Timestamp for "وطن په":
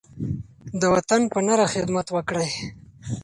0.93-1.39